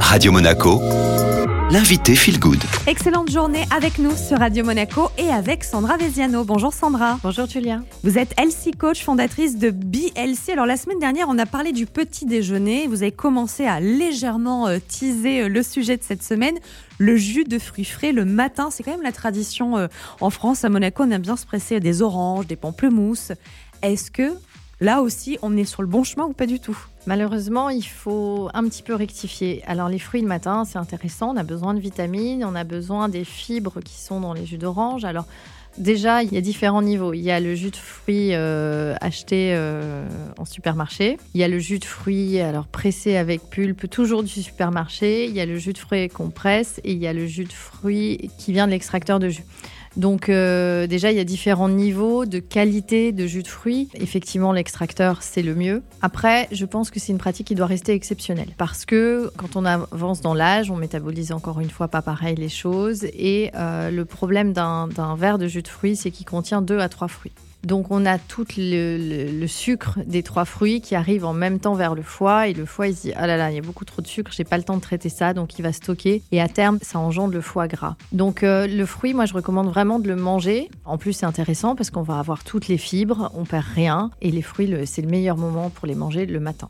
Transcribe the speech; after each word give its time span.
Radio 0.00 0.32
Monaco, 0.32 0.80
l'invité 1.70 2.14
Feel 2.14 2.38
Good. 2.38 2.62
Excellente 2.86 3.30
journée 3.30 3.64
avec 3.74 3.98
nous 3.98 4.16
sur 4.16 4.38
Radio 4.38 4.64
Monaco 4.64 5.10
et 5.18 5.28
avec 5.28 5.64
Sandra 5.64 5.96
Veziano. 5.96 6.44
Bonjour 6.44 6.72
Sandra. 6.72 7.18
Bonjour 7.22 7.46
Julia. 7.46 7.82
Vous 8.02 8.18
êtes 8.18 8.32
Elsie 8.40 8.70
Coach, 8.70 9.04
fondatrice 9.04 9.58
de 9.58 9.70
BLC. 9.70 10.52
Alors 10.52 10.66
la 10.66 10.76
semaine 10.76 10.98
dernière, 10.98 11.26
on 11.28 11.38
a 11.38 11.46
parlé 11.46 11.72
du 11.72 11.86
petit 11.86 12.24
déjeuner. 12.24 12.86
Vous 12.86 13.02
avez 13.02 13.12
commencé 13.12 13.66
à 13.66 13.80
légèrement 13.80 14.68
euh, 14.68 14.78
teaser 14.86 15.42
euh, 15.42 15.48
le 15.48 15.62
sujet 15.62 15.96
de 15.96 16.02
cette 16.02 16.22
semaine. 16.22 16.56
Le 16.98 17.16
jus 17.16 17.44
de 17.44 17.58
fruits 17.58 17.84
frais 17.84 18.12
le 18.12 18.24
matin, 18.24 18.70
c'est 18.70 18.82
quand 18.82 18.92
même 18.92 19.02
la 19.02 19.12
tradition 19.12 19.76
euh, 19.76 19.88
en 20.20 20.30
France. 20.30 20.64
À 20.64 20.68
Monaco, 20.68 21.02
on 21.02 21.10
aime 21.10 21.22
bien 21.22 21.36
se 21.36 21.46
presser 21.46 21.80
des 21.80 22.00
oranges, 22.00 22.46
des 22.46 22.56
pamplemousses. 22.56 23.32
Est-ce 23.82 24.10
que 24.10 24.32
là 24.80 25.02
aussi, 25.02 25.38
on 25.42 25.56
est 25.56 25.64
sur 25.64 25.82
le 25.82 25.88
bon 25.88 26.04
chemin 26.04 26.24
ou 26.24 26.32
pas 26.32 26.46
du 26.46 26.60
tout? 26.60 26.78
Malheureusement, 27.06 27.70
il 27.70 27.84
faut 27.84 28.48
un 28.52 28.64
petit 28.64 28.82
peu 28.82 28.94
rectifier. 28.94 29.62
Alors 29.66 29.88
les 29.88 30.00
fruits 30.00 30.22
le 30.22 30.26
matin, 30.26 30.64
c'est 30.64 30.78
intéressant, 30.78 31.34
on 31.34 31.36
a 31.36 31.44
besoin 31.44 31.72
de 31.72 31.78
vitamines, 31.78 32.44
on 32.44 32.56
a 32.56 32.64
besoin 32.64 33.08
des 33.08 33.24
fibres 33.24 33.80
qui 33.80 33.94
sont 33.94 34.20
dans 34.20 34.32
les 34.32 34.44
jus 34.44 34.58
d'orange. 34.58 35.04
Alors 35.04 35.24
déjà, 35.78 36.24
il 36.24 36.32
y 36.32 36.36
a 36.36 36.40
différents 36.40 36.82
niveaux. 36.82 37.14
Il 37.14 37.20
y 37.20 37.30
a 37.30 37.38
le 37.38 37.54
jus 37.54 37.70
de 37.70 37.76
fruits 37.76 38.30
euh, 38.32 38.96
acheté 39.00 39.52
euh, 39.54 40.04
en 40.36 40.44
supermarché. 40.44 41.16
Il 41.34 41.40
y 41.40 41.44
a 41.44 41.48
le 41.48 41.60
jus 41.60 41.78
de 41.78 41.84
fruits 41.84 42.40
alors 42.40 42.66
pressé 42.66 43.16
avec 43.16 43.50
pulpe, 43.50 43.88
toujours 43.88 44.24
du 44.24 44.42
supermarché. 44.42 45.26
Il 45.26 45.32
y 45.32 45.40
a 45.40 45.46
le 45.46 45.58
jus 45.58 45.74
de 45.74 45.78
fruits 45.78 46.08
qu'on 46.08 46.30
presse 46.30 46.80
et 46.82 46.90
il 46.90 46.98
y 46.98 47.06
a 47.06 47.12
le 47.12 47.26
jus 47.26 47.44
de 47.44 47.52
fruits 47.52 48.32
qui 48.36 48.52
vient 48.52 48.66
de 48.66 48.72
l'extracteur 48.72 49.20
de 49.20 49.28
jus. 49.28 49.44
Donc 49.96 50.28
euh, 50.28 50.86
déjà, 50.86 51.10
il 51.10 51.16
y 51.16 51.20
a 51.20 51.24
différents 51.24 51.68
niveaux 51.68 52.26
de 52.26 52.38
qualité 52.38 53.12
de 53.12 53.26
jus 53.26 53.42
de 53.42 53.48
fruits. 53.48 53.88
Effectivement, 53.94 54.52
l'extracteur, 54.52 55.22
c'est 55.22 55.42
le 55.42 55.54
mieux. 55.54 55.82
Après, 56.02 56.48
je 56.52 56.64
pense 56.66 56.90
que 56.90 57.00
c'est 57.00 57.12
une 57.12 57.18
pratique 57.18 57.46
qui 57.46 57.54
doit 57.54 57.66
rester 57.66 57.92
exceptionnelle. 57.92 58.50
Parce 58.58 58.84
que 58.84 59.30
quand 59.36 59.56
on 59.56 59.64
avance 59.64 60.20
dans 60.20 60.34
l'âge, 60.34 60.70
on 60.70 60.76
métabolise 60.76 61.32
encore 61.32 61.60
une 61.60 61.70
fois 61.70 61.88
pas 61.88 62.02
pareil 62.02 62.36
les 62.36 62.48
choses. 62.48 63.04
Et 63.04 63.50
euh, 63.54 63.90
le 63.90 64.04
problème 64.04 64.52
d'un 64.52 65.16
verre 65.16 65.38
de 65.38 65.46
jus 65.46 65.62
de 65.62 65.68
fruits, 65.68 65.96
c'est 65.96 66.10
qu'il 66.10 66.26
contient 66.26 66.62
2 66.62 66.78
à 66.78 66.88
3 66.88 67.08
fruits. 67.08 67.32
Donc 67.66 67.90
on 67.90 68.06
a 68.06 68.16
tout 68.16 68.46
le, 68.56 69.46
sucre 69.48 69.98
des 70.06 70.22
trois 70.22 70.44
fruits 70.44 70.80
qui 70.80 70.94
arrive 70.94 71.24
en 71.24 71.32
même 71.32 71.58
temps 71.58 71.74
vers 71.74 71.96
le 71.96 72.02
foie 72.02 72.46
et 72.46 72.52
le 72.52 72.64
foie 72.64 72.86
il 72.86 72.94
se 72.94 73.02
dit 73.02 73.12
ah 73.16 73.26
là 73.26 73.36
là 73.36 73.50
il 73.50 73.56
y 73.56 73.58
a 73.58 73.62
beaucoup 73.62 73.84
trop 73.84 74.02
de 74.02 74.06
sucre 74.06 74.30
j'ai 74.32 74.44
pas 74.44 74.56
le 74.56 74.62
temps 74.62 74.76
de 74.76 74.80
traiter 74.80 75.08
ça 75.08 75.34
donc 75.34 75.58
il 75.58 75.62
va 75.62 75.72
stocker 75.72 76.22
et 76.30 76.40
à 76.40 76.46
terme 76.46 76.78
ça 76.82 77.00
engendre 77.00 77.34
le 77.34 77.40
foie 77.40 77.66
gras. 77.66 77.96
Donc 78.12 78.44
euh, 78.44 78.68
le 78.68 78.86
fruit 78.86 79.14
moi 79.14 79.26
je 79.26 79.34
recommande 79.34 79.66
vraiment 79.66 79.98
de 79.98 80.06
le 80.06 80.14
manger. 80.14 80.70
En 80.84 80.96
plus 80.96 81.12
c'est 81.12 81.26
intéressant 81.26 81.74
parce 81.74 81.90
qu'on 81.90 82.02
va 82.02 82.20
avoir 82.20 82.44
toutes 82.44 82.68
les 82.68 82.78
fibres, 82.78 83.32
on 83.34 83.44
perd 83.44 83.64
rien 83.74 84.12
et 84.22 84.30
les 84.30 84.42
fruits 84.42 84.72
c'est 84.86 85.02
le 85.02 85.08
meilleur 85.08 85.36
moment 85.36 85.68
pour 85.68 85.88
les 85.88 85.96
manger 85.96 86.24
le 86.24 86.38
matin. 86.38 86.68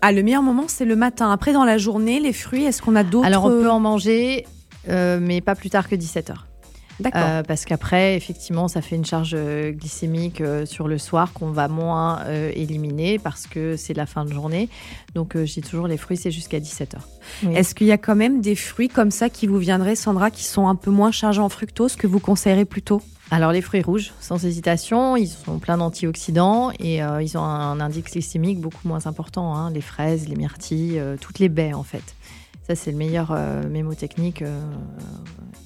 Ah 0.00 0.12
le 0.12 0.22
meilleur 0.22 0.42
moment 0.42 0.66
c'est 0.68 0.84
le 0.84 0.94
matin. 0.94 1.32
Après 1.32 1.54
dans 1.54 1.64
la 1.64 1.76
journée 1.76 2.20
les 2.20 2.32
fruits 2.32 2.62
est-ce 2.62 2.82
qu'on 2.82 2.94
a 2.94 3.02
d'autres 3.02 3.26
Alors 3.26 3.46
on 3.46 3.48
peut 3.48 3.70
en 3.70 3.80
manger 3.80 4.46
euh, 4.88 5.18
mais 5.20 5.40
pas 5.40 5.56
plus 5.56 5.70
tard 5.70 5.88
que 5.88 5.96
17 5.96 6.30
heures. 6.30 6.46
Euh, 7.04 7.42
parce 7.42 7.64
qu'après, 7.64 8.16
effectivement, 8.16 8.68
ça 8.68 8.80
fait 8.80 8.96
une 8.96 9.04
charge 9.04 9.32
euh, 9.34 9.72
glycémique 9.72 10.40
euh, 10.40 10.66
sur 10.66 10.88
le 10.88 10.98
soir 10.98 11.32
qu'on 11.32 11.50
va 11.50 11.68
moins 11.68 12.24
éliminer 12.54 13.18
parce 13.18 13.46
que 13.46 13.76
c'est 13.76 13.94
la 13.94 14.06
fin 14.06 14.24
de 14.24 14.32
journée. 14.32 14.68
Donc, 15.14 15.36
j'ai 15.44 15.60
toujours 15.60 15.86
les 15.86 15.96
fruits, 15.96 16.16
c'est 16.16 16.30
jusqu'à 16.30 16.58
17h. 16.58 16.96
Est-ce 17.52 17.74
qu'il 17.74 17.86
y 17.86 17.92
a 17.92 17.98
quand 17.98 18.16
même 18.16 18.40
des 18.40 18.54
fruits 18.54 18.88
comme 18.88 19.10
ça 19.10 19.28
qui 19.28 19.46
vous 19.46 19.58
viendraient, 19.58 19.96
Sandra, 19.96 20.30
qui 20.30 20.44
sont 20.44 20.68
un 20.68 20.74
peu 20.74 20.90
moins 20.90 21.10
chargés 21.10 21.40
en 21.40 21.48
fructose 21.48 21.96
que 21.96 22.06
vous 22.06 22.20
conseillerez 22.20 22.64
plutôt 22.64 23.02
alors 23.32 23.50
les 23.50 23.60
fruits 23.60 23.82
rouges, 23.82 24.12
sans 24.20 24.44
hésitation, 24.44 25.16
ils 25.16 25.26
sont 25.26 25.58
pleins 25.58 25.78
d'antioxydants 25.78 26.70
et 26.78 26.98
ils 26.98 27.36
ont 27.36 27.42
un 27.42 27.80
indice 27.80 28.04
glycémique 28.04 28.60
beaucoup 28.60 28.86
moins 28.86 29.04
important. 29.08 29.56
Hein. 29.56 29.72
les 29.72 29.80
fraises, 29.80 30.28
les 30.28 30.36
myrtilles, 30.36 31.02
toutes 31.20 31.40
les 31.40 31.48
baies 31.48 31.74
en 31.74 31.82
fait. 31.82 32.14
Ça 32.68 32.76
c'est 32.76 32.92
le 32.92 32.96
meilleur 32.96 33.36
mémotechnique 33.68 34.44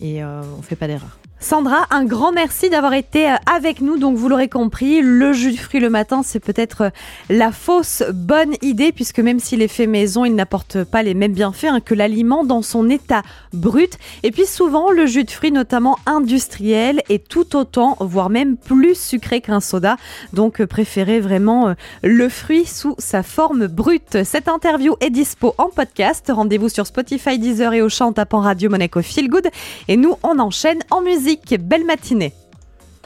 et 0.00 0.24
on 0.24 0.56
ne 0.58 0.62
fait 0.62 0.76
pas 0.76 0.86
d'erreur. 0.86 1.18
Sandra, 1.42 1.86
un 1.90 2.04
grand 2.04 2.32
merci 2.32 2.68
d'avoir 2.68 2.92
été 2.92 3.30
euh, 3.30 3.36
avec 3.50 3.80
nous. 3.80 3.96
Donc, 3.96 4.14
vous 4.14 4.28
l'aurez 4.28 4.50
compris, 4.50 5.00
le 5.00 5.32
jus 5.32 5.52
de 5.52 5.56
fruits 5.56 5.80
le 5.80 5.88
matin, 5.88 6.20
c'est 6.22 6.38
peut-être 6.38 6.82
euh, 6.82 6.90
la 7.30 7.50
fausse 7.50 8.02
bonne 8.12 8.52
idée, 8.60 8.92
puisque 8.92 9.20
même 9.20 9.40
s'il 9.40 9.62
est 9.62 9.68
fait 9.68 9.86
maison, 9.86 10.26
il 10.26 10.34
n'apporte 10.34 10.84
pas 10.84 11.02
les 11.02 11.14
mêmes 11.14 11.32
bienfaits 11.32 11.64
hein, 11.64 11.80
que 11.80 11.94
l'aliment 11.94 12.44
dans 12.44 12.60
son 12.60 12.90
état 12.90 13.22
brut. 13.54 13.98
Et 14.22 14.32
puis, 14.32 14.44
souvent, 14.44 14.90
le 14.90 15.06
jus 15.06 15.24
de 15.24 15.30
fruits, 15.30 15.50
notamment 15.50 15.98
industriel, 16.04 17.00
est 17.08 17.26
tout 17.26 17.56
autant, 17.56 17.96
voire 18.00 18.28
même 18.28 18.58
plus 18.58 18.94
sucré 18.94 19.40
qu'un 19.40 19.60
soda. 19.60 19.96
Donc, 20.34 20.60
euh, 20.60 20.66
préférez 20.66 21.20
vraiment 21.20 21.74
le 22.02 22.28
fruit 22.28 22.66
sous 22.66 22.94
sa 22.98 23.22
forme 23.22 23.66
brute. 23.66 24.24
Cette 24.24 24.48
interview 24.48 24.94
est 25.00 25.10
dispo 25.10 25.54
en 25.56 25.70
podcast. 25.70 26.30
Rendez-vous 26.30 26.68
sur 26.68 26.86
Spotify, 26.86 27.38
Deezer 27.38 27.72
et 27.72 27.80
au 27.80 27.88
chant 27.88 28.08
en 28.08 28.12
tapant 28.12 28.40
Radio 28.40 28.68
Monaco 28.68 29.00
Feel 29.00 29.30
Good. 29.30 29.48
Et 29.88 29.96
nous, 29.96 30.16
on 30.22 30.38
enchaîne 30.38 30.80
en 30.90 31.00
Belle 31.58 31.84
matinée. 31.84 32.32